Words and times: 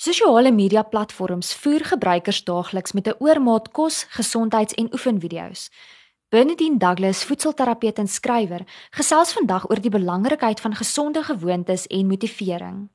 Sosiale 0.00 0.48
media 0.50 0.80
platforms 0.82 1.50
voer 1.60 1.82
gebruikers 1.84 2.38
daagliks 2.44 2.92
met 2.96 3.06
'n 3.06 3.16
oormaat 3.18 3.70
kos, 3.70 4.06
gesondheids- 4.08 4.74
en 4.74 4.88
oefenvideo's. 4.92 5.70
Bernadine 6.28 6.78
Douglas, 6.78 7.24
voedselterapeut 7.24 7.98
en 7.98 8.08
skrywer, 8.08 8.62
gesels 8.90 9.32
vandag 9.32 9.68
oor 9.70 9.80
die 9.80 9.90
belangrikheid 9.90 10.60
van 10.60 10.74
gesonde 10.74 11.22
gewoontes 11.22 11.86
en 11.86 12.06
motivering. 12.06 12.88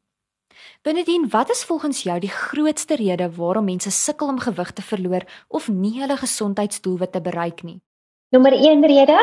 Bernadine, 0.82 1.28
wat 1.28 1.50
is 1.50 1.64
volgens 1.64 2.04
jou 2.04 2.20
die 2.20 2.30
grootste 2.30 2.96
rede 2.96 3.30
waarom 3.36 3.66
mense 3.66 3.92
sukkel 3.92 4.28
om 4.28 4.40
gewig 4.40 4.72
te 4.72 4.82
verloor 4.82 5.24
of 5.48 5.68
nie 5.68 6.02
hulle 6.02 6.18
gesondheidsdoelwitte 6.18 7.22
bereik 7.22 7.64
nie? 7.64 7.82
Nommer 8.30 8.54
1 8.54 8.86
rede, 8.86 9.20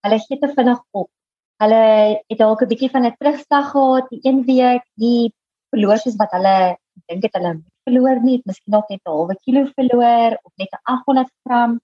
hulle 0.00 0.18
gee 0.18 0.38
te 0.38 0.52
vinnig 0.54 0.82
op. 0.90 1.10
Hulle 1.56 2.22
het 2.26 2.38
dalk 2.38 2.62
'n 2.62 2.68
bietjie 2.68 2.90
van 2.90 3.04
'n 3.04 3.14
terugslag 3.18 3.70
gehad 3.70 4.08
die 4.08 4.20
een 4.22 4.44
week, 4.44 4.82
die 4.94 5.32
verloor 5.70 5.98
soos 5.98 6.16
wat 6.16 6.30
hulle 6.30 6.78
dink 7.08 7.24
het 7.26 7.36
hulle 7.38 7.52
verloor 7.88 8.20
nie, 8.24 8.40
miskien 8.46 8.74
dalk 8.74 8.90
net 8.90 9.00
'n 9.04 9.10
halwe 9.10 9.36
kilo 9.44 9.64
verloor 9.78 10.36
of 10.44 10.52
net 10.62 10.72
'n 10.72 10.82
800 10.94 11.30
gram, 11.44 11.80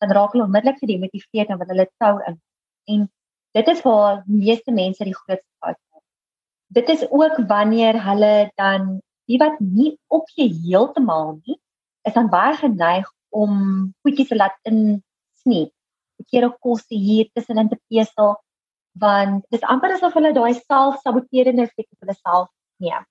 dan 0.00 0.10
raak 0.16 0.32
hulle 0.32 0.46
onmiddellik 0.48 0.78
gedemotiveerd 0.82 1.48
en 1.50 1.58
wat 1.58 1.68
hulle 1.72 1.88
tou 1.98 2.14
in. 2.28 2.36
En 2.92 3.08
dit 3.56 3.68
is 3.68 3.82
waar 3.82 4.22
meeste 4.26 4.72
mense 4.72 5.04
die 5.04 5.14
grootste 5.14 5.52
fout 5.60 5.78
maak. 5.90 6.04
Dit 6.78 6.88
is 6.88 7.02
ook 7.10 7.36
wanneer 7.48 8.00
hulle 8.08 8.50
dan 8.56 9.00
die 9.26 9.38
wat 9.38 9.60
nie 9.60 9.98
opgee 10.08 10.48
heeltemal 10.64 11.38
nie, 11.44 11.58
is 12.02 12.12
dan 12.12 12.28
baie 12.28 12.56
geneig 12.56 13.08
om 13.30 13.52
goedjies 14.02 14.28
te 14.28 14.36
laat 14.36 14.58
in 14.62 15.02
sneek. 15.42 15.72
Verkeerde 16.20 16.56
kos 16.60 16.84
hier 16.88 17.28
tussenin 17.32 17.68
te 17.68 17.78
pesel 17.88 18.36
want 18.94 19.44
dit 19.50 19.62
amper 19.62 19.96
asof 19.96 20.14
hulle 20.14 20.30
daai 20.32 20.54
selfsaboterende 20.54 21.66
effek 21.66 21.88
op 21.90 22.04
hulle 22.04 22.14
self 22.20 22.48
neem 22.84 23.02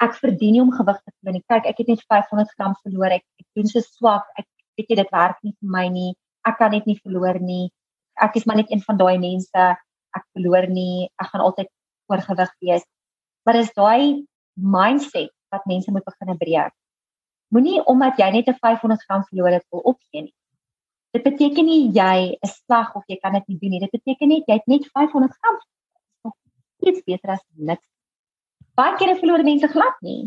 ek 0.00 0.16
verdien 0.16 0.56
nie 0.56 0.62
om 0.62 0.72
gewig 0.72 0.98
te 1.02 1.12
verloor 1.12 1.36
nie. 1.36 1.44
Kyk, 1.52 1.68
ek 1.68 1.82
het 1.82 1.92
net 1.92 2.02
500 2.08 2.54
gram 2.56 2.74
verloor. 2.84 3.12
Ek, 3.18 3.24
ek 3.42 3.46
doen 3.58 3.68
so 3.68 3.84
swak. 3.84 4.26
Ek 4.40 4.46
weet 4.78 4.92
jy 4.92 4.98
dit 5.02 5.12
werk 5.12 5.38
nie 5.44 5.52
vir 5.52 5.72
my 5.76 5.84
nie. 5.92 6.10
Ek 6.48 6.56
kan 6.60 6.72
dit 6.72 6.86
nie 6.88 6.96
verloor 7.02 7.40
nie. 7.44 7.68
Ek 8.20 8.36
is 8.40 8.46
maar 8.48 8.60
net 8.60 8.72
een 8.72 8.82
van 8.86 9.00
daai 9.00 9.18
mense. 9.20 9.66
Ek 10.16 10.24
verloor 10.36 10.68
nie. 10.72 11.08
Ek 11.20 11.32
gaan 11.32 11.44
altyd 11.44 11.68
oorgewig 12.10 12.52
wees. 12.64 12.86
Maar 13.44 13.60
dis 13.60 13.72
daai 13.76 14.24
mindset 14.56 15.32
wat 15.52 15.68
mense 15.68 15.92
moet 15.92 16.06
begin 16.06 16.38
breek. 16.40 16.74
Moenie 17.50 17.80
omdat 17.90 18.18
jy 18.18 18.30
net 18.30 18.48
'n 18.48 18.58
500 18.62 19.04
gram 19.04 19.24
verloor 19.28 19.52
het 19.52 19.66
wil 19.70 19.82
opgee 19.92 20.22
nie. 20.22 20.34
Dit 21.12 21.24
beteken 21.24 21.66
nie 21.66 21.90
jy 21.90 22.38
is 22.42 22.54
sleg 22.64 22.94
of 22.94 23.04
jy 23.08 23.18
kan 23.18 23.32
dit 23.32 23.48
nie 23.48 23.58
doen 23.58 23.70
nie. 23.70 23.80
Dit 23.80 23.90
beteken 23.90 24.28
net 24.28 24.46
jy 24.46 24.54
het 24.54 24.66
net 24.66 24.86
500 24.94 25.34
gram. 25.34 25.58
Dit 26.80 26.96
is 26.96 27.02
beter 27.04 27.30
as 27.30 27.42
niks 27.56 27.86
baie 28.80 28.96
kere 29.00 29.16
verloor 29.20 29.44
mense 29.46 29.68
glad 29.74 29.96
nie. 30.06 30.22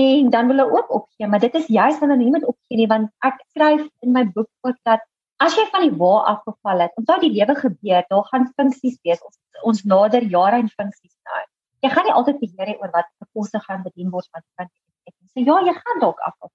En 0.00 0.30
dan 0.30 0.50
wil 0.50 0.62
hulle 0.62 0.78
ook 0.78 0.90
opgee, 1.00 1.26
maar 1.26 1.42
dit 1.42 1.54
is 1.60 1.66
juist 1.66 1.98
wanneer 1.98 2.16
hulle 2.16 2.30
nie 2.30 2.34
met 2.38 2.46
opgee 2.46 2.78
nie 2.78 2.90
want 2.90 3.10
ek 3.26 3.40
skryf 3.50 3.86
in 4.06 4.12
my 4.16 4.24
boek 4.36 4.50
ook 4.68 4.78
dat 4.88 5.06
as 5.44 5.56
jy 5.56 5.64
van 5.72 5.86
die 5.86 5.96
wa 6.02 6.12
afgeval 6.34 6.84
het, 6.84 6.92
onthou 7.00 7.16
die 7.22 7.32
lewe 7.32 7.56
gebeur, 7.58 8.04
daar 8.12 8.26
gaan 8.28 8.50
funksies 8.60 8.98
wees. 9.06 9.22
Ons 9.24 9.38
ons 9.70 9.82
nader 9.92 10.24
jare 10.34 10.60
en 10.62 10.68
funksies 10.72 11.16
nou. 11.28 11.40
Jy 11.84 11.90
gaan 11.94 12.06
nie 12.08 12.14
altyd 12.16 12.38
beheer 12.42 12.70
hê 12.70 12.76
oor 12.80 12.92
wat 12.94 13.08
gekoste 13.24 13.60
gaan 13.66 13.82
bedien 13.84 14.12
word 14.12 14.28
wat 14.36 14.44
kan 14.60 14.68
ek 15.08 15.14
sê 15.32 15.44
ja, 15.46 15.56
jy 15.66 15.74
gaan 15.76 16.02
dalk 16.04 16.20
afval. 16.28 16.52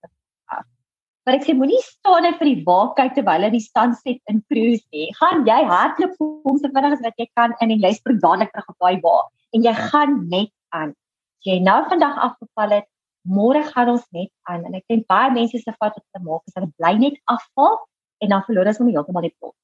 Maar 1.26 1.40
ek 1.40 1.46
sê 1.48 1.56
moenie 1.58 1.82
staan 1.82 2.28
vir 2.40 2.48
die 2.52 2.64
wa 2.68 2.80
kyk 2.98 3.16
terwyl 3.16 3.40
hulle 3.40 3.56
die 3.56 3.64
sunset 3.64 4.20
in 4.32 4.44
cruise 4.52 4.84
nie. 4.94 5.08
Gaan 5.20 5.42
jy 5.50 5.58
hardloop 5.72 6.12
kom 6.22 6.60
so 6.62 6.70
vinnig 6.70 6.98
as 6.98 7.02
wat 7.06 7.18
jy 7.22 7.26
kan 7.40 7.56
in 7.66 7.74
en 7.74 7.86
jy 7.88 7.94
spring 7.98 8.20
dadelik 8.22 8.52
terug 8.54 8.70
op 8.76 8.86
daai 8.86 9.00
wa 9.06 9.16
en 9.56 9.64
jy 9.68 9.74
gaan 9.80 10.18
net 10.30 10.52
aan. 10.76 10.92
As 11.40 11.50
jy 11.50 11.60
nou 11.64 11.80
vandag 11.90 12.18
afgeval 12.28 12.80
het, 12.80 12.88
môre 13.26 13.64
gaan 13.72 13.94
ons 13.96 14.06
net 14.14 14.32
aan 14.50 14.66
en 14.68 14.76
ek 14.78 14.86
dink 14.92 15.08
baie 15.10 15.32
mense 15.34 15.58
se 15.58 15.78
fout 15.80 15.96
wat 15.96 16.04
hulle 16.04 16.26
maak 16.26 16.44
is 16.50 16.58
hulle 16.58 16.72
bly 16.78 16.94
net 17.02 17.16
afval 17.32 17.80
en 18.22 18.34
dan 18.34 18.44
verloor 18.46 18.68
hulle 18.68 18.78
sommer 18.78 18.98
heeltemal 18.98 19.26
die 19.26 19.34
plot. 19.40 19.56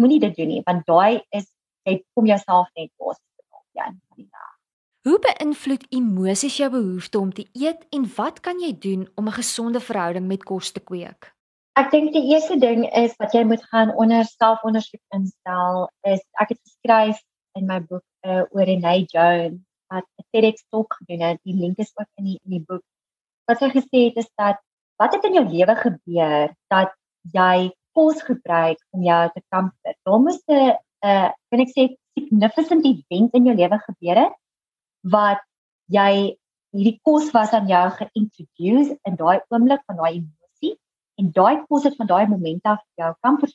Moenie 0.00 0.22
dit 0.24 0.34
doen 0.38 0.50
nie 0.50 0.64
want 0.66 0.86
daai 0.88 1.22
is 1.30 1.46
jy 1.86 2.00
kom 2.16 2.26
jouself 2.26 2.72
net 2.78 2.90
bos 2.98 3.20
ja 3.74 3.84
van 3.84 4.16
die 4.16 4.28
dag. 4.30 4.50
Hoe 5.04 5.18
beïnvloed 5.20 5.86
emosies 5.92 6.56
jou 6.56 6.70
behoefte 6.70 7.18
om 7.18 7.32
te 7.32 7.46
eet 7.52 7.84
en 7.92 8.06
wat 8.16 8.40
kan 8.40 8.60
jy 8.62 8.72
doen 8.78 9.08
om 9.14 9.28
'n 9.28 9.38
gesonde 9.40 9.80
verhouding 9.80 10.26
met 10.26 10.44
kos 10.44 10.72
te 10.72 10.80
kweek? 10.80 11.34
Ek 11.76 11.90
dink 11.90 12.12
die 12.12 12.30
eerste 12.32 12.56
ding 12.58 12.86
is 12.94 13.14
wat 13.18 13.32
jy 13.32 13.44
moet 13.44 13.62
gaan 13.70 13.90
onder 13.96 14.24
selfondersoek 14.24 15.02
instel 15.10 15.90
is 16.02 16.22
ek 16.40 16.48
het 16.48 16.60
geskryf 16.62 17.18
in 17.58 17.66
my 17.66 17.78
boek 17.80 18.04
uh, 18.26 18.44
oor 18.50 18.66
Renee 18.68 19.06
Jones 19.12 19.60
wat 19.92 20.06
'n 20.18 20.26
TEDx 20.30 20.64
talk 20.70 20.94
gedoen 20.98 21.22
het. 21.28 21.40
Die 21.42 21.54
link 21.54 21.78
is 21.78 21.92
ook 21.94 22.10
in 22.18 22.24
die 22.24 22.38
in 22.44 22.50
die 22.58 22.64
boek. 22.68 22.84
Wat 23.46 23.58
sy 23.58 23.70
gesê 23.70 23.98
het 24.08 24.16
is 24.22 24.30
dat 24.40 24.58
wat 24.98 25.14
het 25.14 25.24
in 25.24 25.38
jou 25.38 25.46
lewe 25.48 25.74
gebeur 25.76 26.54
dat 26.74 26.94
jy 27.32 27.72
kos 27.94 28.22
gebruik 28.22 28.78
om 28.90 29.02
jou 29.02 29.22
te 29.34 29.42
kamper. 29.48 29.94
Daar 30.02 30.20
moes 30.20 30.40
'n 30.48 30.74
uh 31.10 31.28
kan 31.50 31.60
ek 31.60 31.74
sê 31.76 31.82
significant 32.16 32.84
event 32.84 33.34
in 33.34 33.46
jou 33.46 33.56
lewe 33.56 33.78
gebeur 33.88 34.16
het 34.24 34.34
wat 35.16 35.42
jy 35.86 36.36
hierdie 36.74 37.00
kos 37.06 37.30
was 37.32 37.52
aan 37.52 37.68
jou 37.68 37.86
geïntroduce 38.00 38.96
in 39.08 39.16
daai 39.16 39.38
oomblik 39.48 39.82
van 39.86 39.96
daai 39.96 40.12
emosie 40.18 40.74
en 41.20 41.30
daai 41.30 41.64
kos 41.68 41.84
het 41.84 41.96
van 41.96 42.06
daai 42.06 42.24
oomblik 42.26 42.64
af 42.64 42.82
jou 42.98 43.14
kamper. 43.20 43.50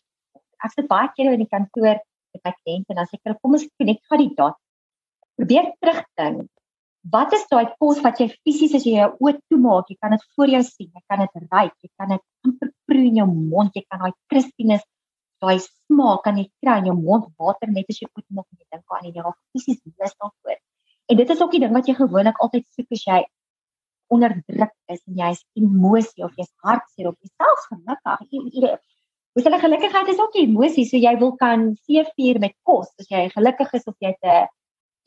Ek 0.64 0.72
sit 0.72 0.88
baie 0.88 1.10
keer 1.16 1.34
in 1.34 1.44
die 1.44 1.54
kantoor 1.56 2.00
met 2.35 2.45
my 2.47 2.53
kliënte 2.62 2.94
en 2.94 3.01
dan 3.01 3.09
sê 3.09 3.19
ek 3.19 3.40
kom 3.41 3.57
ons 3.57 3.66
connect 3.81 4.06
gou 4.09 4.19
die 4.22 4.31
dot 4.38 4.57
probeer 5.40 5.72
terugdink. 5.79 6.47
Wat 7.13 7.34
is 7.34 7.45
daai 7.51 7.72
kos 7.79 8.01
wat 8.03 8.19
jy 8.19 8.28
fisies 8.44 8.75
as 8.75 8.85
jy 8.85 8.97
jou 8.97 9.09
oë 9.23 9.38
toemaak, 9.51 9.88
jy 9.90 9.97
kan 10.03 10.16
dit 10.16 10.23
voor 10.35 10.51
jou 10.51 10.63
sien, 10.68 10.89
jy 10.91 11.03
kan 11.07 11.23
dit 11.23 11.45
ruik, 11.45 11.75
jy 11.79 11.91
kan 11.95 12.12
dit 12.12 12.23
amper 12.45 12.72
proe 12.89 13.06
in 13.07 13.22
jou 13.22 13.28
mond, 13.29 13.72
jy 13.75 13.85
kan 13.88 14.03
daai 14.03 14.16
crispiness, 14.31 14.84
daai 15.39 15.57
smaak 15.63 16.25
kan 16.25 16.38
jy 16.41 16.50
kry 16.59 16.75
in 16.81 16.89
jou 16.91 16.97
mond, 17.00 17.29
water 17.39 17.72
net 17.72 17.88
as 17.88 18.01
jy 18.01 18.09
oë 18.09 18.25
toemaak 18.25 18.47
en 18.51 18.59
jy 18.59 18.68
dink 18.68 18.97
aan 18.97 19.07
dit, 19.07 19.16
jy 19.16 19.25
raak 19.25 19.39
fisies 19.56 19.79
bewus 19.85 20.16
daarvoor. 20.19 20.59
En 21.09 21.18
dit 21.18 21.31
is 21.34 21.41
ook 21.41 21.56
die 21.56 21.63
ding 21.63 21.73
wat 21.73 21.88
jy 21.88 21.95
gewoonlik 21.97 22.44
altyd 22.44 22.68
soek 22.75 22.97
as 22.97 23.06
jy 23.07 23.22
onder 24.13 24.35
druk 24.50 24.73
is 24.91 25.01
en 25.07 25.22
jy 25.22 25.31
is 25.38 25.41
emosie 25.62 26.25
of 26.25 26.35
jy's 26.38 26.51
hartseer 26.66 27.09
of 27.09 27.18
jyself 27.23 27.66
gelukkig. 27.72 28.81
Hoe 29.39 29.47
hulle 29.47 29.59
gelukkigheid 29.59 30.07
is 30.11 30.19
ook 30.19 30.33
'n 30.35 30.51
emosie, 30.51 30.85
so 30.85 30.97
jy 30.97 31.16
wil 31.17 31.31
kan 31.35 31.75
seevier 31.88 32.39
met 32.39 32.55
kos 32.67 32.89
as 33.00 33.07
jy 33.07 33.29
gelukkig 33.29 33.72
is 33.73 33.85
of 33.88 33.95
jy 34.00 34.11
'n 34.11 34.47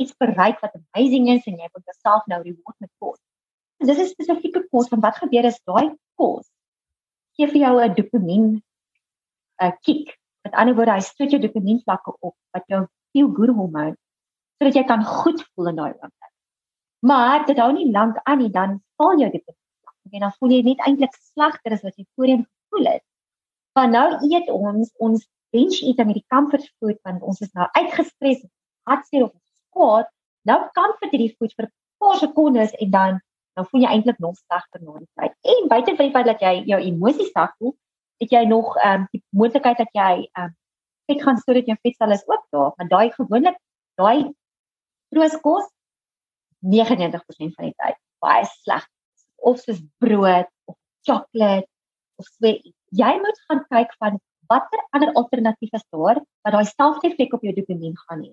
iets 0.01 0.15
bereik 0.17 0.61
wat 0.61 0.73
amazing 0.81 1.29
is 1.29 1.45
en 1.47 1.59
jy 1.61 1.69
wil 1.73 1.83
jouself 1.85 2.23
nou 2.27 2.41
reward 2.43 2.79
met 2.81 2.91
kos. 2.99 3.21
En 3.81 3.87
dis 3.87 3.99
'n 3.99 4.07
spesifieke 4.07 4.63
kos 4.71 4.89
van 4.89 5.01
wat 5.01 5.17
gebeur 5.17 5.45
is 5.45 5.61
daai 5.69 5.93
kos 6.17 6.49
gee 7.37 7.47
vir 7.47 7.61
jou 7.61 7.75
'n 7.81 7.95
dopamien 7.95 8.63
'n 9.61 9.73
kick. 9.85 10.17
Met 10.45 10.55
ander 10.55 10.75
woorde, 10.75 10.93
hy 10.93 11.01
stoot 11.01 11.31
jou 11.31 11.41
dopamien 11.43 11.83
vlakke 11.85 12.17
op 12.21 12.37
wat 12.55 12.65
jou 12.67 12.87
feel 13.13 13.29
good 13.35 13.55
hormone 13.59 13.97
sodat 14.59 14.75
jy 14.75 14.85
kan 14.85 15.05
goed 15.05 15.45
voel 15.55 15.69
in 15.69 15.77
daai 15.77 15.93
oomblik. 15.93 16.33
Maar 17.01 17.47
dit 17.47 17.59
hou 17.59 17.73
nie 17.73 17.91
lank 17.91 18.17
aan 18.23 18.39
nie, 18.39 18.51
dan 18.51 18.81
val 18.97 19.19
jou 19.19 19.31
dopamien 19.31 20.13
en 20.13 20.21
dan 20.21 20.33
voel 20.39 20.51
jy 20.51 20.63
net 20.63 20.79
eintlik 20.87 21.15
slegter 21.15 21.73
as 21.73 21.83
wat 21.83 21.97
jy 21.97 22.07
voorheen 22.17 22.47
gevoel 22.47 22.93
het. 22.93 23.03
Want 23.79 23.93
nou 23.97 24.09
eet 24.29 24.49
ons 24.53 24.93
ons 24.99 25.29
binge 25.53 25.81
eat 25.85 26.01
met 26.05 26.17
die 26.17 26.27
comfort 26.33 26.67
food 26.79 26.99
want 27.07 27.23
ons 27.23 27.41
is 27.45 27.53
nou 27.57 27.69
uitgestres, 27.77 28.41
hartseer 28.89 29.29
of 29.29 29.35
kwaad, 29.77 30.09
nou 30.49 30.59
vir 30.75 31.11
hierdie 31.11 31.35
voet 31.39 31.55
vir 31.57 31.67
'n 31.67 31.73
paar 32.01 32.19
sekondes 32.19 32.75
en 32.79 32.91
dan 32.91 33.21
dan 33.57 33.67
voel 33.69 33.83
jy 33.85 33.91
eintlik 33.93 34.19
nog 34.19 34.37
slegter 34.37 34.81
na 34.81 34.99
die 34.99 35.09
tyd. 35.21 35.33
En 35.53 35.69
buite 35.69 35.97
van 35.97 36.07
die 36.07 36.13
feit 36.13 36.27
dat 36.27 36.41
jy 36.41 36.53
jou 36.73 36.81
emosies 36.81 37.33
sag 37.33 37.53
voel, 37.59 37.75
het 38.23 38.31
jy 38.31 38.45
nog 38.49 38.77
ehm 38.77 39.01
um, 39.01 39.07
die 39.13 39.23
moontlikheid 39.31 39.79
dat 39.79 39.93
jy 39.93 40.13
ehm 40.33 40.45
um, 40.45 40.57
vet 41.11 41.23
gaan 41.23 41.39
sodat 41.39 41.67
jou 41.67 41.77
vetsel 41.83 42.11
is 42.17 42.25
ook 42.27 42.45
daar, 42.51 42.73
want 42.77 42.91
daai 42.91 43.11
gewoonlik 43.11 43.59
daai 44.01 44.33
trooskos 45.13 45.69
99% 46.63 47.57
van 47.57 47.69
die 47.69 47.77
tyd 47.77 47.99
baie 48.23 48.47
sleg 48.47 48.87
of 49.37 49.59
soos 49.61 49.83
brood 49.99 50.49
of 50.71 50.77
sjokolade 51.07 51.67
of 52.17 52.27
so 52.27 52.55
jy 53.01 53.13
moet 53.25 53.39
gaan 53.49 53.63
kyk 53.73 53.95
van 54.03 54.21
watter 54.53 54.81
ander 54.97 55.13
alternatief 55.21 55.73
is 55.79 55.85
daar 55.95 56.21
wat 56.45 56.55
daai 56.55 56.69
selfde 56.69 57.09
effek 57.09 57.33
op 57.37 57.45
jou 57.47 57.55
dopamien 57.57 57.97
gaan 58.07 58.25
hê. 58.27 58.33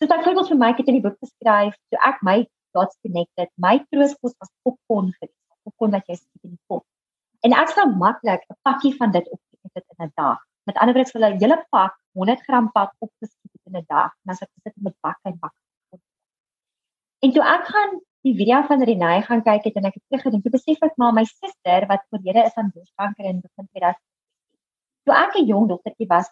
So 0.00 0.08
byvoorbeeld 0.08 0.48
vir 0.52 0.60
my 0.62 0.70
ek 0.72 0.80
het 0.80 0.88
in 0.88 0.96
die 0.98 1.04
boek 1.04 1.18
geskryf, 1.20 1.76
so 1.92 2.00
ek 2.08 2.22
my 2.24 2.38
dots 2.76 2.96
connected, 3.04 3.50
my 3.60 3.76
trooskos 3.92 4.36
was 4.40 4.52
popcorn 4.64 5.10
gewees, 5.18 5.36
popcorn 5.66 5.96
wat 5.96 6.06
jy 6.08 6.16
sit 6.16 6.48
in 6.48 6.54
die 6.54 6.62
pot. 6.70 6.84
En 7.44 7.56
ek 7.56 7.72
sou 7.76 7.86
maklik 8.04 8.44
'n 8.48 8.58
pakkie 8.68 8.94
van 8.96 9.12
dit 9.16 9.26
opgeet 9.28 9.74
het 9.76 9.86
in 9.96 10.06
'n 10.06 10.12
dag. 10.16 10.38
Met 10.66 10.76
ander 10.76 10.94
woorde, 10.94 11.12
vir 11.12 11.20
'n 11.28 11.40
hele 11.42 11.58
pak, 11.70 11.92
100 12.14 12.40
gram 12.46 12.72
pak 12.72 12.92
opgeskiet 12.98 13.64
in 13.68 13.76
'n 13.76 13.84
dag, 13.88 14.12
en 14.24 14.32
as 14.32 14.42
ek 14.42 14.50
sit 14.64 14.74
met 14.76 14.94
bak 15.00 15.18
en 15.24 15.36
bak. 15.38 15.54
En 17.20 17.32
toe 17.32 17.44
ek 17.44 17.64
gaan 17.68 18.00
die 18.26 18.34
video 18.36 18.60
van 18.68 18.82
Renée 18.84 19.22
gaan 19.22 19.42
kyk 19.42 19.64
het 19.64 19.76
en 19.80 19.88
ek 19.88 19.96
het 19.96 20.02
teruggedink, 20.08 20.46
ek 20.46 20.52
besef 20.52 20.82
ek 20.84 20.96
maar 21.00 21.14
my 21.16 21.24
suster 21.24 21.86
wat 21.88 22.02
oorlede 22.12 22.44
is 22.44 22.56
aan 22.60 22.70
borskanker 22.74 23.28
in 23.30 23.40
begin 23.40 23.68
2000. 23.72 24.00
Toe 25.08 25.14
ek 25.16 25.36
'n 25.40 25.46
jong 25.46 25.68
dogtertjie 25.68 26.08
was, 26.08 26.28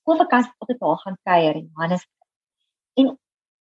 skoolvakansie 0.00 0.52
tot 0.58 0.80
haar 0.80 1.00
gaan 1.04 1.16
kuier 1.24 1.54
in 1.56 1.70
Johannesburg. 1.72 2.28
En 3.00 3.16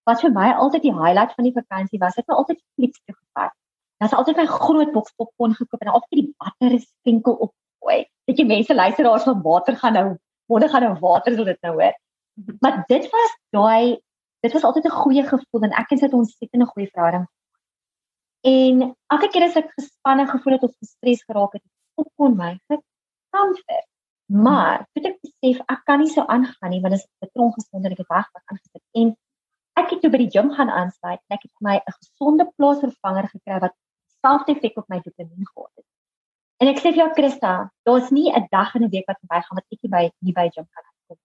wat 0.09 0.21
vir 0.21 0.31
my 0.31 0.49
altyd 0.51 0.83
die 0.87 0.95
highlight 0.95 1.33
van 1.37 1.47
die 1.47 1.55
vakansie 1.55 1.99
was, 1.99 2.15
het 2.15 2.27
altyd 2.27 2.59
flieks 2.75 2.99
toe 3.05 3.15
gevat. 3.15 3.55
Daar's 3.99 4.13
altyd 4.13 4.37
'n 4.37 4.47
groot 4.47 4.91
boks 4.91 5.13
popcorn 5.15 5.55
gekoop 5.55 5.81
en 5.81 5.95
altyd 5.95 6.19
die 6.19 6.33
batter 6.37 6.79
skenkel 6.79 7.33
op 7.33 7.53
gooi. 7.79 8.05
Dat 8.27 8.37
jy 8.37 8.45
mense 8.45 8.75
luisteraars 8.75 9.23
van 9.23 9.41
water 9.41 9.75
gaan 9.75 9.93
nou, 9.93 10.17
wonder 10.47 10.69
gaan 10.69 10.83
nou 10.83 10.99
water 10.99 11.35
wil 11.35 11.45
dit 11.45 11.61
nou 11.61 11.73
hoor. 11.73 11.95
Maar 12.59 12.83
dit 12.87 13.09
was 13.11 13.31
daai 13.49 13.99
dit 14.41 14.53
was 14.53 14.63
altyd 14.63 14.85
'n 14.85 14.99
goeie 15.03 15.23
gevoel 15.23 15.61
en 15.63 15.71
ek 15.71 15.91
en 15.91 15.97
sy 15.97 16.05
het 16.05 16.13
ons 16.13 16.37
sit 16.37 16.49
in 16.51 16.61
'n 16.61 16.71
goeie 16.73 16.89
verhouding. 16.91 17.27
En 18.41 18.95
elke 19.11 19.27
keer 19.33 19.43
as 19.43 19.55
ek 19.59 19.71
gespanne 19.75 20.25
gevoel 20.27 20.53
het 20.53 20.63
of 20.63 20.75
gestres 20.79 21.23
geraak 21.27 21.53
het, 21.57 21.63
popcorn 21.95 22.37
my 22.39 22.53
gekamfer. 22.71 23.83
Maar 24.29 24.85
toe 24.93 25.03
ek 25.09 25.17
besef 25.25 25.59
ek 25.73 25.81
kan 25.89 25.99
nie 25.99 26.11
so 26.13 26.21
aangaan 26.21 26.69
nie 26.69 26.81
want 26.83 26.93
dit 26.93 27.01
is 27.01 27.25
betrong 27.25 27.51
gesond 27.55 27.85
en 27.85 27.91
ek 27.95 28.03
het 28.03 28.11
wegpak 28.13 28.43
aangesit 28.53 28.83
en 29.01 29.15
ek 29.81 29.95
het 29.95 30.01
toe 30.03 30.11
by 30.13 30.19
die 30.21 30.31
gym 30.35 30.51
gaan 30.53 30.69
aansluit 30.69 31.17
en 31.17 31.35
ek 31.35 31.47
het 31.47 31.53
my 31.65 31.75
'n 31.79 31.95
gesonde 31.97 32.45
plaasvervanger 32.55 33.27
gekry 33.33 33.59
wat 33.65 33.75
selfde 34.21 34.53
effek 34.53 34.77
op 34.77 34.87
my 34.87 34.99
dopamien 35.01 35.47
gehad 35.49 35.73
het. 35.75 35.87
En 36.61 36.67
ek 36.67 36.79
sê 36.79 36.91
vir 36.93 37.01
jou 37.03 37.09
Christa, 37.17 37.71
daar's 37.87 38.11
nie 38.11 38.29
'n 38.31 38.47
dag 38.51 38.75
in 38.75 38.83
'n 38.83 38.93
week 38.95 39.07
wat 39.07 39.19
verbygaan 39.23 39.57
wat 39.59 39.67
ek 39.71 39.81
nie 39.83 39.91
by 39.95 40.03
nie 40.21 40.33
by 40.33 40.47
gym 40.53 40.67
kan 40.73 40.83
kom. 41.07 41.17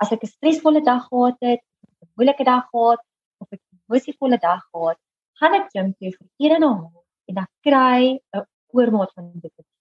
As 0.00 0.12
ek 0.12 0.22
'n 0.22 0.34
stresvolle 0.36 0.82
dag 0.82 1.06
gehad 1.08 1.36
het, 1.40 1.60
'n 2.02 2.08
moeilike 2.16 2.44
dag 2.44 2.64
gehad 2.70 3.00
of 3.42 3.48
'n 3.52 3.60
emosievolle 3.88 4.38
dag 4.38 4.62
gehad, 4.72 4.98
gaan 5.40 5.54
ek 5.58 5.70
gym 5.74 5.92
toe 5.98 6.12
vir 6.16 6.26
ure 6.44 6.56
en 6.56 6.64
'n 6.64 6.68
half 6.68 7.04
en 7.28 7.34
dan 7.34 7.48
kry 7.66 8.20
'n 8.36 8.44
oormaat 8.76 9.12
van 9.14 9.30
dopamien. 9.34 9.74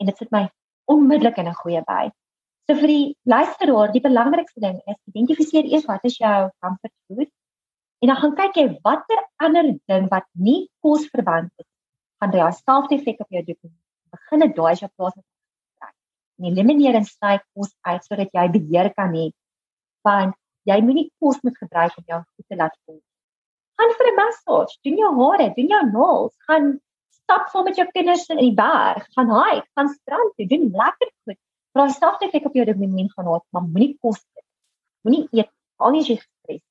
En 0.00 0.06
dit 0.06 0.16
sit 0.16 0.30
my 0.30 0.44
onmiddellik 0.94 1.38
in 1.38 1.48
'n 1.48 1.60
goeie 1.62 1.82
by. 1.86 2.10
So 2.66 2.74
vir 2.74 2.88
die 2.88 3.16
luisteraar, 3.24 3.92
die 3.92 4.06
belangrikste 4.08 4.60
ding 4.60 4.80
is 4.86 4.98
identifiseer 5.10 5.64
eers 5.64 5.86
wat 5.86 6.04
is 6.04 6.18
jou 6.18 6.50
comfort 6.60 6.94
food 7.06 7.30
en 8.00 8.08
dan 8.08 8.16
gaan 8.16 8.34
kyk 8.40 8.56
jy 8.56 8.66
watter 8.82 9.20
ander 9.36 9.66
ding 9.90 10.08
wat 10.10 10.26
nie 10.34 10.70
kos 10.82 11.06
verband 11.14 11.50
is 11.58 11.68
gaan 12.22 12.34
jy 12.38 12.50
selfde 12.54 12.94
effek 12.98 13.20
op 13.20 13.30
jou 13.34 13.42
doen. 13.46 13.72
Begin 14.14 14.44
dit 14.44 14.56
daai 14.56 14.72
as 14.72 14.82
jy 14.82 14.88
plaas 14.96 15.14
met 15.16 15.24
trek. 15.80 15.94
En 16.38 16.50
elimineer 16.50 16.98
en 17.00 17.06
sny 17.08 17.38
kos 17.54 17.72
uit 17.88 18.04
sodat 18.06 18.30
jy 18.38 18.44
beheer 18.56 18.90
kan 18.94 19.14
hê 19.18 19.30
van 20.06 20.34
jy 20.70 20.78
moenie 20.86 21.08
kos 21.18 21.40
moet 21.42 21.58
gebruik 21.58 21.96
om 21.98 22.04
jou 22.06 22.20
goed 22.22 22.46
te 22.48 22.58
laat 22.60 22.76
voel. 22.84 23.00
Gaan 23.82 23.96
vir 23.98 24.08
'n 24.08 24.14
massage, 24.14 24.74
doen 24.86 24.98
jou 25.00 25.08
hare, 25.18 25.46
doen 25.56 25.70
jou 25.74 25.84
naels, 25.90 26.34
gaan 26.46 26.66
stap 27.10 27.48
saam 27.50 27.64
met 27.66 27.78
jou 27.80 27.86
kinders 27.90 28.28
in 28.30 28.38
die 28.38 28.54
berg, 28.54 29.08
gaan 29.16 29.30
hike, 29.34 29.66
gaan 29.74 29.88
strand 29.88 30.36
toe, 30.36 30.46
doen 30.46 30.68
lekker 30.70 31.08
goed. 31.24 31.38
Maar 31.74 31.88
as 31.88 31.96
selfde 31.98 32.28
effek 32.28 32.46
op 32.46 32.54
jou 32.54 32.66
dopamien 32.68 33.10
gaan 33.16 33.26
hê, 33.26 33.40
maar 33.50 33.64
moenie 33.66 33.96
kos 33.98 34.20
eet. 34.36 34.46
Moenie 35.02 35.24
eet 35.32 35.50
al 35.82 35.96
nie 35.96 36.04
jy 36.04 36.16
gestres. 36.20 36.62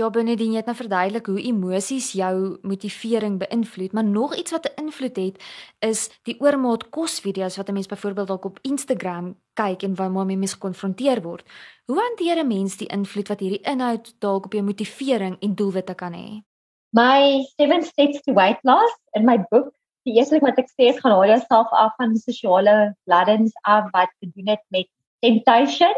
Ja, 0.00 0.08
Benedien 0.10 0.54
het 0.54 0.64
nou 0.64 0.76
verduidelik 0.76 1.26
hoe 1.26 1.42
emosies 1.42 2.12
jou 2.16 2.58
motivering 2.62 3.34
beïnvloed, 3.38 3.92
maar 3.92 4.04
nog 4.04 4.36
iets 4.36 4.50
wat 4.50 4.64
'n 4.64 4.80
invloed 4.82 5.16
het 5.16 5.36
is 5.78 6.20
die 6.22 6.40
oormaat 6.40 6.88
kosvideo's 6.88 7.56
wat 7.56 7.68
'n 7.68 7.72
mens 7.72 7.86
byvoorbeeld 7.86 8.26
dalk 8.26 8.44
op 8.44 8.58
Instagram 8.62 9.36
kyk 9.52 9.82
en 9.82 9.94
waarmee 9.94 10.36
mense 10.36 10.54
gekonfronteer 10.54 11.22
word. 11.22 11.44
Hoe 11.84 12.00
hanteer 12.00 12.44
'n 12.44 12.46
mens 12.46 12.76
die 12.76 12.88
invloed 12.88 13.28
wat 13.28 13.40
hierdie 13.40 13.60
inhoud 13.72 14.14
dalk 14.18 14.44
op 14.44 14.52
jou 14.52 14.64
motivering 14.64 15.36
en 15.40 15.54
doelwitte 15.54 15.94
kan 15.94 16.12
hê? 16.12 16.42
My 16.90 17.44
7 17.56 17.82
steps 17.82 18.20
to 18.20 18.32
weight 18.32 18.58
loss 18.62 18.96
in 19.12 19.24
my 19.24 19.44
boek, 19.48 19.74
die 20.02 20.14
eerste 20.14 20.34
ding 20.34 20.46
wat 20.46 20.58
ek 20.58 20.70
sê 20.70 20.88
is 20.94 21.00
gaan 21.00 21.12
haal 21.12 21.26
jouself 21.26 21.68
af 21.70 21.92
van 21.96 22.16
sosiale 22.16 22.96
bladdens 23.04 23.52
af 23.62 23.90
wat 23.90 24.08
te 24.18 24.30
doen 24.34 24.48
het 24.48 24.64
met 24.68 24.88
temptation. 25.18 25.94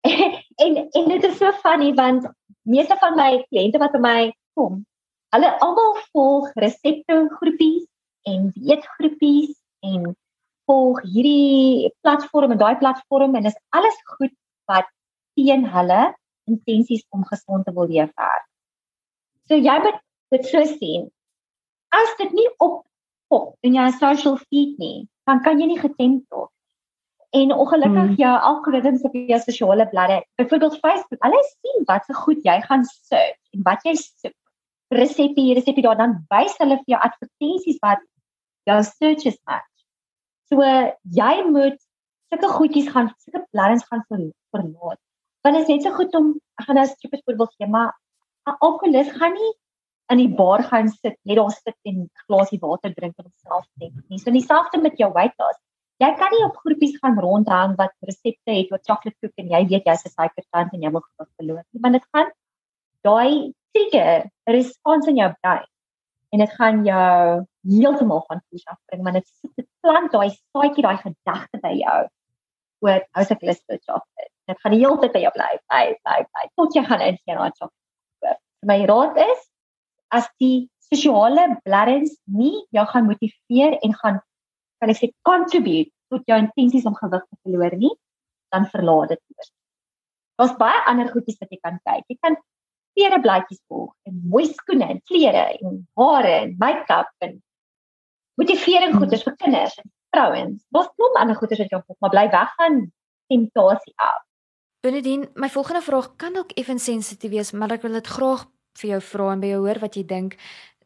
en 0.64 0.88
en 0.90 1.08
dit 1.08 1.24
is 1.24 1.36
so 1.36 1.52
funny 1.52 1.94
want 1.94 2.38
meeste 2.68 2.96
van 3.00 3.16
my 3.16 3.30
kliënte 3.48 3.80
wat 3.82 3.94
by 3.96 4.00
my 4.04 4.20
kom, 4.58 4.82
hulle 5.34 5.50
almal 5.64 5.94
volg 6.10 6.50
resepte 6.64 7.16
groepies 7.38 7.86
en 8.28 8.50
dieetgroepies 8.56 9.54
en 9.86 10.10
volg 10.68 11.00
hierdie 11.12 11.90
platform 12.04 12.54
en 12.54 12.60
daai 12.60 12.76
platform 12.82 13.36
en 13.38 13.48
dis 13.48 13.58
alles 13.76 13.96
goed 14.16 14.34
wat 14.70 14.90
teen 15.38 15.64
hulle 15.74 16.02
intensies 16.50 17.06
om 17.14 17.24
gesond 17.24 17.64
te 17.66 17.74
wil 17.74 17.88
leef 17.88 18.10
werk. 18.18 18.46
So 19.48 19.58
jy 19.58 19.76
moet 19.86 19.98
dit 20.34 20.46
so 20.46 20.62
sien. 20.76 21.08
As 21.94 22.14
dit 22.18 22.32
nie 22.36 22.46
op 22.62 22.84
pop 23.30 23.54
in 23.66 23.78
jou 23.78 23.86
social 23.98 24.36
feed 24.48 24.78
nie, 24.82 25.06
dan 25.26 25.42
kan 25.46 25.58
jy 25.62 25.70
nie 25.70 25.80
getemp 25.80 26.26
word 26.34 26.50
En 27.30 27.52
ongelukkig 27.54 28.06
hmm. 28.06 28.14
jou 28.18 28.38
algoritmes 28.50 29.02
op 29.06 29.14
jou 29.14 29.40
sosiale 29.40 29.86
bladsy, 29.88 30.18
byvoorbeeld 30.40 30.78
Facebook, 30.82 31.20
hulle 31.22 31.42
sien 31.46 31.84
wat 31.86 32.04
se 32.04 32.14
goed 32.14 32.40
jy 32.42 32.56
gaan 32.64 32.82
search 32.84 33.54
en 33.54 33.62
wat 33.68 33.84
jy 33.86 33.94
soek. 33.98 34.34
Resepte 34.90 35.38
hier, 35.38 35.54
resepte 35.54 35.84
daar, 35.86 35.98
dan 36.00 36.16
wys 36.32 36.56
hulle 36.58 36.80
vir 36.80 36.96
jou 36.96 37.00
advertensies 37.06 37.78
wat 37.84 38.02
jou 38.66 38.80
searches 38.88 39.38
match. 39.46 39.84
So 40.50 40.66
jy 41.20 41.34
moet 41.46 41.78
sulke 42.32 42.50
goedjies 42.56 42.90
gaan, 42.90 43.12
sulke 43.22 43.44
bladsy 43.54 43.86
gaan 43.86 44.02
verlaat. 44.10 45.00
Want 45.46 45.56
dit 45.56 45.62
is 45.62 45.70
net 45.70 45.86
so 45.86 45.94
goed 45.94 46.14
om 46.18 46.34
ek 46.58 46.66
gaan 46.66 46.80
nou 46.82 46.86
'n 46.86 46.94
stupid 46.96 47.22
voorbeeld 47.24 47.54
gee, 47.56 47.70
maar 47.70 47.94
'n 48.48 48.58
alkoholist 48.58 49.14
gaan 49.22 49.32
nie 49.38 49.54
in 50.10 50.18
die 50.18 50.34
bar 50.34 50.62
gaan 50.66 50.88
sit, 50.88 51.16
net 51.22 51.36
daar 51.38 51.54
sit 51.54 51.76
en 51.86 52.02
'n 52.02 52.10
glasie 52.26 52.58
water 52.58 52.92
drink 52.94 53.14
en 53.18 53.30
homself 53.30 53.66
net 53.78 53.92
nie. 54.08 54.18
So 54.18 54.30
dieselfde 54.30 54.82
met 54.82 54.98
jou 54.98 55.12
weight 55.12 55.38
loss 55.38 55.58
jy 56.00 56.10
kan 56.20 56.32
nie 56.32 56.44
op 56.46 56.60
groepies 56.62 56.96
gaan 57.00 57.18
rondhang 57.20 57.76
wat 57.80 57.92
resepte 58.08 58.54
het 58.56 58.70
oor 58.72 58.80
chocolate 58.88 59.16
cake 59.20 59.42
en 59.44 59.50
jy 59.54 59.62
weet 59.72 59.88
jy's 59.88 60.04
'n 60.06 60.14
suikertant 60.16 60.72
en 60.74 60.82
jy 60.86 60.90
wil 60.94 61.04
gewig 61.08 61.30
verloor 61.36 61.64
nie, 61.64 61.82
want 61.84 61.98
dit 61.98 62.06
gaan 62.14 62.30
daai 63.08 63.52
trigger 63.74 64.30
respons 64.56 65.06
in 65.12 65.20
jou 65.22 65.30
brein 65.42 65.68
en 66.32 66.38
dit 66.44 66.52
gaan 66.58 66.84
jou 66.86 67.44
heeltemal 67.68 68.24
van 68.28 68.40
fokus 68.46 68.66
afbring 68.72 69.04
want 69.04 69.20
dit 69.20 69.28
sit 69.28 69.52
dit 69.56 69.68
plant 69.84 70.12
daai 70.12 70.30
saadjie 70.30 70.86
daai 70.86 70.98
gedagte 71.04 71.60
by 71.62 71.74
jou 71.82 72.00
oor 72.86 73.04
hou 73.16 73.24
se 73.24 73.36
lus 73.42 73.60
vir 73.68 73.78
chocolate. 73.84 74.30
Dit 74.48 74.60
gaan 74.62 74.74
die 74.74 74.80
hele 74.80 74.98
tyd 75.02 75.12
by 75.12 75.22
jou 75.24 75.32
bly, 75.36 75.52
bly, 75.68 75.84
bly, 76.04 76.18
bly 76.32 76.44
tot 76.56 76.76
jy 76.76 76.84
gaan 76.88 77.04
insien 77.04 77.40
wat 77.40 77.58
chocolate. 77.60 78.38
My 78.64 78.78
raad 78.88 79.20
is 79.20 79.46
as 80.16 80.28
die 80.42 80.68
sosiale 80.90 81.46
bladdens 81.64 82.16
nie 82.26 82.64
jou 82.76 82.86
gaan 82.92 83.06
motiveer 83.10 83.76
en 83.84 83.94
gaan 84.00 84.20
kan 84.80 84.92
ek 84.92 85.00
sê 85.00 85.10
contribute 85.28 85.92
tot 86.10 86.26
jou 86.26 86.38
intensies 86.40 86.86
om 86.88 86.96
gewig 86.98 87.24
te 87.28 87.38
verloor 87.46 87.76
nie, 87.78 87.92
dan 88.54 88.66
verlaat 88.72 89.14
dit 89.14 89.20
eers. 89.36 89.52
Daar's 90.40 90.56
baie 90.58 90.80
ander 90.90 91.10
goedjies 91.12 91.38
wat 91.42 91.52
jy 91.52 91.60
kan 91.60 91.76
kyk. 91.84 92.06
Jy 92.08 92.16
kan 92.24 92.38
vere 92.98 93.20
blaadjies 93.22 93.60
volg 93.70 93.92
en 94.08 94.16
mooi 94.32 94.46
skoene 94.48 94.88
en 94.94 95.02
klere 95.08 95.44
en 95.60 95.82
hare 96.00 96.32
en 96.40 96.56
make-up 96.58 97.26
en 97.26 97.36
motivering 98.40 98.96
goeders 98.96 99.24
vir 99.26 99.36
kinders 99.42 99.76
en 99.82 99.92
vrouens. 100.14 100.64
Daar's 100.74 100.90
klomp 100.96 101.20
ander 101.20 101.38
goeders 101.38 101.60
wat 101.60 101.68
jy 101.68 101.76
kan 101.76 101.86
volg, 101.86 102.00
maar 102.00 102.14
bly 102.16 102.26
weg 102.32 102.56
van 102.58 102.80
temptasie 103.30 103.94
af. 104.00 104.24
Benedien, 104.80 105.28
my 105.36 105.50
volgende 105.52 105.84
vraag 105.84 106.14
kan 106.16 106.34
dalk 106.34 106.54
effens 106.56 106.88
sensitief 106.88 107.30
wees, 107.30 107.52
maar 107.52 107.76
ek 107.76 107.84
wil 107.84 107.98
dit 107.98 108.06
graag 108.16 108.46
vir 108.80 108.94
jou 108.94 109.00
vra 109.12 109.32
en 109.34 109.42
by 109.42 109.52
jou 109.52 109.60
hoor 109.66 109.80
wat 109.82 109.98
jy 109.98 110.06
dink 110.08 110.38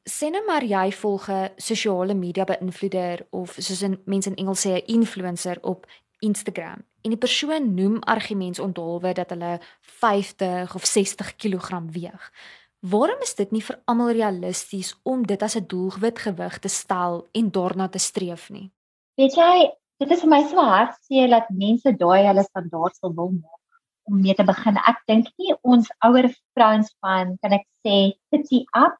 sê 0.04 0.28
nou 0.30 0.44
maar 0.44 0.64
jy 0.64 0.92
volg 0.92 1.28
'n 1.30 1.50
sosiale 1.56 2.14
media 2.14 2.44
beïnvloeder 2.44 3.26
of 3.30 3.56
soos 3.58 3.82
in 3.82 4.00
mense 4.04 4.30
in 4.30 4.36
Engels 4.36 4.66
sê 4.66 4.70
'n 4.76 4.86
influencer 4.86 5.58
op 5.62 5.86
Instagram 6.20 6.84
en 7.04 7.10
die 7.10 7.20
persoon 7.20 7.74
noem 7.74 7.98
argumente 8.02 8.62
onthulwe 8.62 9.12
dat 9.12 9.30
hulle 9.30 9.60
50 9.80 10.74
of 10.74 10.84
60 10.84 11.36
kg 11.36 11.80
weeg. 11.90 12.32
Waarom 12.80 13.20
is 13.20 13.34
dit 13.34 13.50
nie 13.50 13.62
vir 13.64 13.78
almal 13.84 14.10
realisties 14.10 14.94
om 15.02 15.22
dit 15.26 15.42
as 15.42 15.56
'n 15.56 15.66
doelwit 15.66 16.18
gewig 16.18 16.58
te 16.58 16.68
stel 16.68 17.28
en 17.32 17.50
daarna 17.50 17.88
te 17.88 17.98
streef 17.98 18.50
nie? 18.50 18.70
Weet 19.14 19.34
jy, 19.34 19.72
dit 19.98 20.10
is 20.10 20.20
vir 20.20 20.28
my 20.28 20.42
so 20.48 20.56
hartseer 20.56 21.28
dat 21.28 21.50
mense 21.50 21.96
daai 21.96 22.26
hulle 22.26 22.42
standaard 22.42 22.96
sal 22.96 23.14
wil 23.14 23.30
maak 23.30 23.64
om 24.02 24.20
mee 24.20 24.34
te 24.34 24.44
begin. 24.44 24.76
Ek 24.76 25.00
dink 25.06 25.28
nie 25.38 25.54
ons 25.62 25.88
ouer 26.04 26.28
vrouens 26.56 26.94
van 27.00 27.38
kan 27.40 27.52
ek 27.52 27.66
sê 27.86 28.12
sit 28.30 28.52
up 28.76 28.96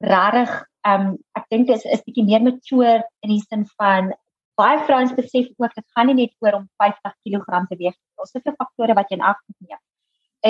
regtig 0.00 0.50
ehm 0.86 1.06
um, 1.06 1.18
ek 1.34 1.46
dink 1.50 1.70
is 1.74 1.84
is 1.84 2.02
bietjie 2.06 2.24
meer 2.24 2.42
mature 2.42 3.02
in 3.22 3.30
die 3.34 3.42
sin 3.42 3.66
van 3.80 4.12
baie 4.58 4.78
vrouens 4.86 5.14
besef 5.14 5.48
ook 5.56 5.74
dit 5.74 5.86
gaan 5.94 6.06
nie 6.10 6.18
net 6.18 6.34
oor 6.42 6.60
om 6.60 6.66
50 6.82 7.14
kg 7.22 7.62
te 7.68 7.76
weeg 7.76 7.94
nie. 7.94 8.14
Daar's 8.18 8.34
soveel 8.34 8.56
faktore 8.58 8.94
wat 8.98 9.10
jy 9.10 9.18
in 9.18 9.26
ag 9.26 9.38
moet 9.46 9.68
neem. 9.68 9.80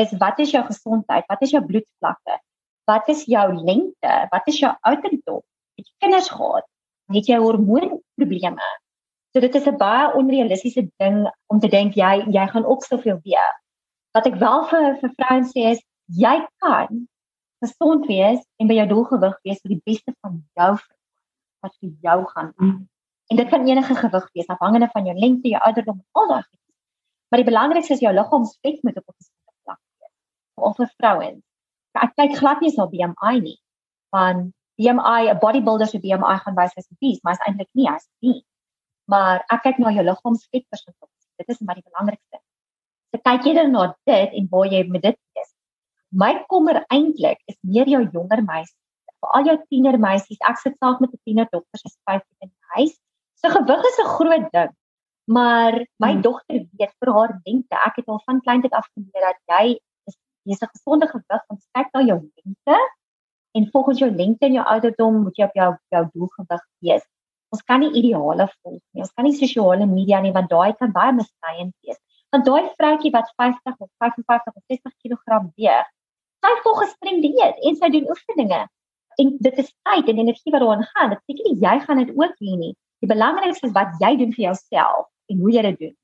Is 0.00 0.12
wat 0.21 0.38
is 0.45 0.52
jou 0.52 0.64
gesondheid? 0.64 1.25
Wat 1.28 1.43
is 1.45 1.52
jou 1.52 1.62
bloedvlakke? 1.64 2.38
Wat 2.88 3.09
is 3.09 3.25
jou 3.28 3.47
lengte? 3.55 4.14
Wat 4.33 4.49
is 4.49 4.61
jou 4.61 4.73
ouderdom? 4.90 5.43
Het 5.76 5.87
jy 5.87 5.95
kinders 6.05 6.28
gehad? 6.33 6.69
Het 7.12 7.28
jy 7.33 7.40
hormoonprobleme? 7.40 8.71
So 9.33 9.40
dit 9.40 9.55
is 9.55 9.67
'n 9.69 9.76
baie 9.76 10.12
onrealistiese 10.17 10.88
ding 10.97 11.28
om 11.52 11.61
te 11.61 11.69
dink 11.69 11.95
jy 11.95 12.25
jy 12.33 12.47
gaan 12.49 12.64
ook 12.64 12.85
soveel 12.85 13.21
weeg. 13.25 13.57
Wat 14.12 14.26
ek 14.26 14.40
wel 14.40 14.64
vir 14.73 14.97
vir 15.00 15.11
vrouens 15.17 15.52
sê 15.52 15.73
is 15.73 15.83
jy 16.07 16.37
kan 16.64 17.09
gesond 17.65 18.07
wees 18.07 18.41
en 18.57 18.67
by 18.71 18.75
jou 18.75 18.87
doelgewig 18.88 19.38
wees 19.43 19.61
vir 19.62 19.75
die 19.75 19.83
beste 19.85 20.15
van 20.21 20.38
jou 20.59 20.71
wat 21.65 21.75
vir 21.81 21.91
jou 22.03 22.19
gaan. 22.35 22.53
En 23.29 23.37
dit 23.37 23.49
kan 23.49 23.67
enige 23.67 23.95
gewig 23.95 24.29
wees 24.33 24.47
afhangende 24.47 24.88
van 24.93 25.05
jou 25.05 25.19
lengte, 25.19 25.49
jou 25.49 25.62
ouderdom, 25.62 26.05
al 26.12 26.29
goed. 26.35 26.61
Maar 27.29 27.43
die 27.43 27.50
belangrikste 27.50 27.93
is 27.93 28.00
jou 28.00 28.12
liggaamsvet 28.15 28.83
moet 28.83 28.97
op 28.97 29.09
'n 29.09 29.17
gesonde 29.19 29.53
vlak 29.62 29.81
wees. 30.00 30.15
Veral 30.55 30.75
vir 30.75 30.91
vrouens. 30.97 31.45
Ek 31.93 32.15
kyk 32.15 32.37
glad 32.37 32.61
nie 32.61 32.77
op 32.77 32.91
BMI 32.91 33.41
nie. 33.41 33.59
Want 34.11 34.55
BMI, 34.79 35.31
'n 35.31 35.38
bodybuilder 35.38 35.87
se 35.87 35.99
BMI 35.99 36.38
gaan 36.38 36.55
wys 36.55 36.77
as 36.77 36.88
'n 36.91 36.97
bees, 37.00 37.21
maar 37.23 37.33
is 37.33 37.45
eintlik 37.47 37.69
nie 37.73 37.88
as 37.88 38.07
'n 38.07 38.17
bees. 38.21 38.45
Maar 39.05 39.45
ek 39.50 39.62
kyk 39.62 39.79
na 39.79 39.91
jou 39.91 40.05
liggaamsvetpersentasie. 40.05 41.29
Dit 41.37 41.49
is 41.49 41.59
maar 41.59 41.75
die 41.75 41.88
belangrikste. 41.91 42.38
So 43.11 43.19
kyk 43.19 43.45
jy 43.45 43.55
dan 43.55 43.71
na 43.71 43.97
dit 44.05 44.31
en 44.33 44.47
waar 44.50 44.67
jy 44.67 44.83
met 44.88 45.03
dit 45.03 45.19
is. 45.33 45.55
My 46.11 46.45
kommer 46.49 46.85
eintlik 46.88 47.38
is 47.47 47.57
meer 47.61 47.88
jou 47.88 48.00
jonger 48.12 48.41
meisies, 48.45 48.77
veral 49.21 49.45
jou 49.50 49.57
tiener 49.69 49.99
meisies. 50.00 50.38
Ek 50.49 50.59
sit 50.59 50.77
saam 50.81 50.97
met 51.00 51.12
'n 51.12 51.21
tiener 51.25 51.49
dogter 51.53 51.79
se 51.79 51.91
5 52.09 52.23
in 52.41 52.49
die 52.49 52.67
huis. 52.77 52.95
So 53.41 53.49
gewig 53.49 53.85
is 53.85 53.99
'n 53.99 54.12
groot 54.17 54.47
ding. 54.53 54.73
Maar 55.27 55.87
my 55.99 56.12
hmm. 56.12 56.23
dogter 56.23 56.65
weet 56.79 56.95
vir 57.00 57.12
haar 57.12 57.41
lengte. 57.45 57.77
Ek 57.77 57.97
het 57.97 58.07
al 58.09 58.23
van 58.25 58.41
kleintyd 58.41 58.73
af 58.73 58.88
geleer 58.95 59.25
dat 59.29 59.41
jy 59.53 59.79
is 60.09 60.17
jy's 60.45 60.62
'n 60.62 60.73
gesonde 60.73 61.07
gewig 61.07 61.43
om 61.49 61.59
kyk 61.77 61.88
na 61.93 62.00
jou 62.00 62.19
lengte 62.37 62.79
en 63.53 63.71
volgens 63.73 63.99
jou 63.99 64.11
lengte 64.11 64.47
en 64.47 64.53
jou 64.53 64.65
ouderdom 64.65 65.23
moet 65.23 65.37
jy 65.37 65.45
op 65.45 65.55
jou 65.55 65.77
jou 65.88 66.05
doelgewig 66.15 66.65
wees. 66.81 67.05
Ons 67.53 67.62
kan 67.62 67.81
nie 67.81 67.93
ideale 67.93 68.49
volg 68.62 68.83
nie. 68.93 69.03
Ons 69.03 69.12
kan 69.12 69.25
nie 69.25 69.37
sosiale 69.37 69.87
media 69.87 70.21
nie 70.21 70.33
want 70.33 70.49
daai 70.49 70.73
kan 70.77 70.93
baie 70.93 71.12
misleidend 71.12 71.75
wees. 71.85 72.00
Want 72.33 72.45
daai 72.45 72.73
vroutjie 72.77 73.12
wat 73.12 73.33
50 73.37 73.77
of 73.79 73.91
55 74.05 74.55
of 74.55 74.62
60 74.67 74.93
kg 75.03 75.53
weeg, 75.57 75.87
sy 76.45 76.52
volg 76.64 76.83
'n 76.83 76.90
streng 76.95 77.21
dieet 77.25 77.57
en 77.68 77.76
sy 77.76 77.88
doen 77.95 78.11
oefeninge. 78.14 78.61
En 79.18 79.37
dit 79.47 79.59
is 79.59 79.71
tyd 79.88 80.09
en 80.09 80.18
energie 80.25 80.52
wat 80.54 80.62
daarin 80.62 80.90
gaan. 80.92 81.11
Dit 81.11 81.23
beteken 81.26 81.52
nie 81.52 81.61
jy 81.66 81.76
gaan 81.87 82.02
dit 82.04 82.11
ook 82.14 82.35
hê 82.45 82.57
nie. 82.64 82.75
Die 83.02 83.11
belangrikste 83.11 83.66
is 83.66 83.73
wat 83.73 83.95
jy 84.02 84.16
doen 84.16 84.33
vir 84.33 84.45
jouself 84.49 85.07
en 85.30 85.38
hoe 85.42 85.52
jy 85.52 85.62
dit 85.62 85.78
doen. 85.78 85.95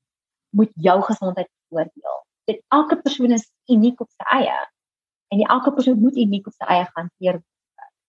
Moet 0.59 0.71
jou 0.87 1.01
gesondheid 1.01 1.49
voordeel. 1.69 2.17
Dit 2.51 2.61
elke 2.77 2.95
persoon 3.01 3.31
is 3.31 3.51
uniek 3.71 4.01
op 4.01 4.09
sy 4.09 4.25
eie 4.39 4.59
en 5.33 5.41
elke 5.49 5.71
persoon 5.73 5.99
moet 5.99 6.17
uniek 6.17 6.47
op 6.47 6.53
sy 6.53 6.67
eie 6.75 6.87
hanteer 6.93 7.41